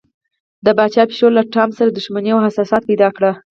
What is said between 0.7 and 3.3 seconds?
پاچا پیشو له ټام سره دښمني او حسادت پیدا کړ.